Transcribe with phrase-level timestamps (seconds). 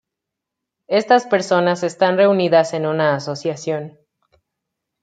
[0.87, 3.99] Estas personas están reunidas en una asociación.